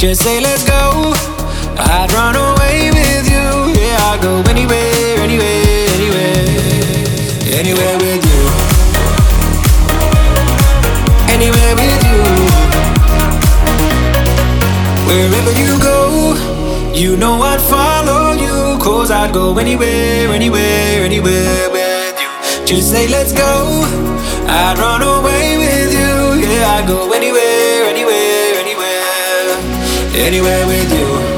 [0.00, 1.12] Just say, let's go.
[1.76, 3.46] I'd run away with you.
[3.78, 6.40] Yeah, I'd go anywhere, anywhere, anywhere.
[7.60, 8.40] Anywhere with you.
[11.28, 12.20] Anywhere with you.
[15.04, 16.32] Wherever you go,
[16.94, 18.78] you know I'd follow you.
[18.78, 22.64] Cause I'd go anywhere, anywhere, anywhere with you.
[22.64, 23.84] Just say, let's go.
[24.48, 26.48] I'd run away with you.
[26.48, 27.59] Yeah, I'd go anywhere.
[30.12, 31.29] Anywhere with you.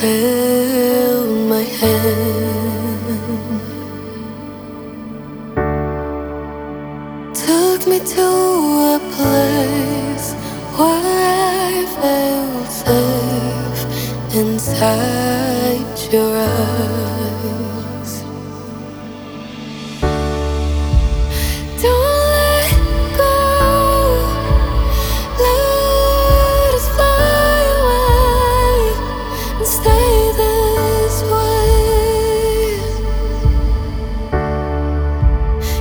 [0.00, 0.59] près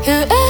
[0.09, 0.48] Yeah.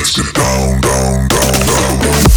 [0.00, 2.29] Let's get down, down, down, down,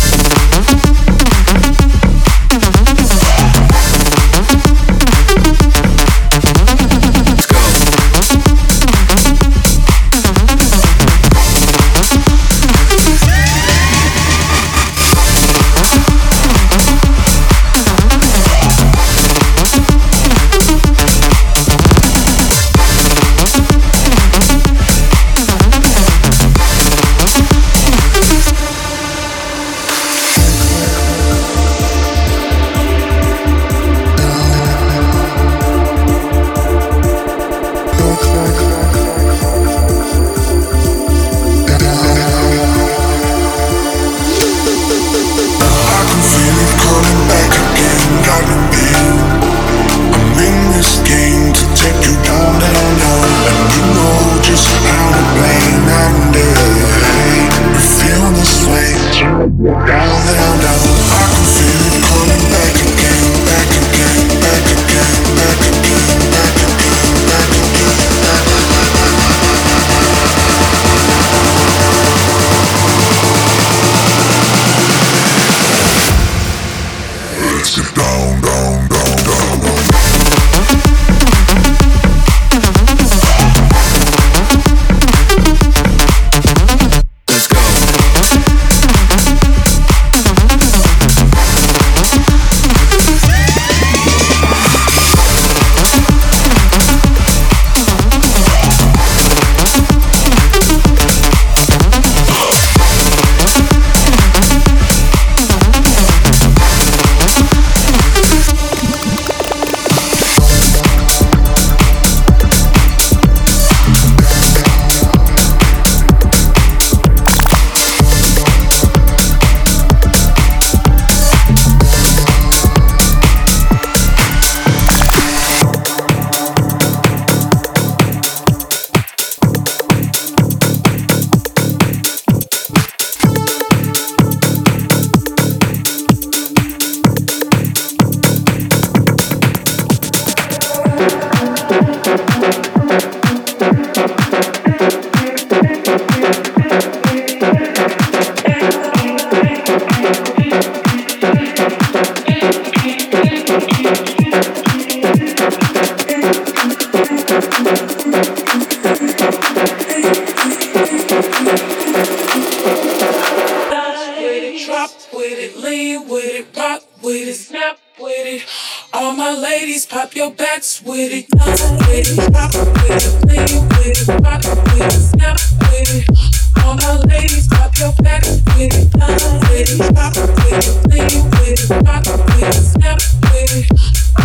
[164.65, 168.45] drop with it, lean with it, rock with it, snap with it.
[168.93, 173.67] All my ladies, pop your backs with it, bounce with it, drop with it, lean
[173.67, 176.63] with it, rock with it, snap with it.
[176.63, 181.23] All my ladies, pop your backs with it, bounce with it, drop with it, lean
[181.31, 182.99] with it, rock with it, snap
[183.31, 183.67] with it.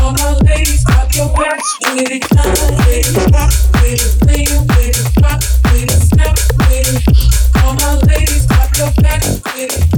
[0.00, 3.50] All my ladies, pop your backs with it, bounce with it, drop
[3.82, 7.02] with it, lean with it, rock with it, snap with it.
[7.64, 9.97] All my ladies, pop your back with it,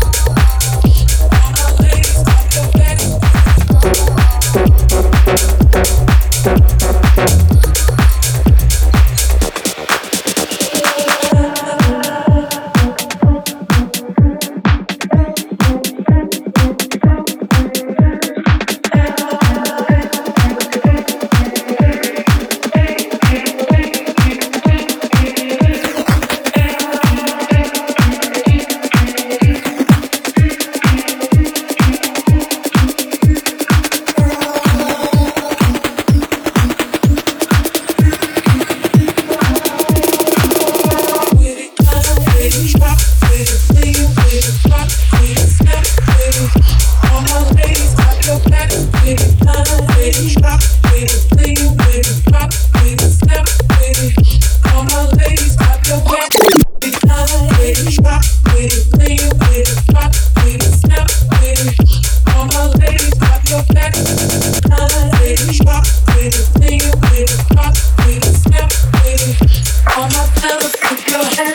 [70.43, 71.50] yourself, girl.